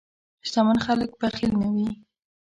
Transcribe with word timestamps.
شتمن 0.47 0.77
خلک 0.85 1.09
بخیل 1.21 1.51
نه 1.61 1.67
وي. 1.73 1.87